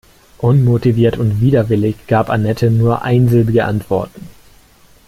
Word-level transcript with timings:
Unmotiviert 0.39 1.19
und 1.19 1.41
widerwillig 1.41 2.07
gab 2.07 2.31
Anette 2.31 2.71
nur 2.71 3.03
einsilbige 3.03 3.65
Antworten. 3.65 4.27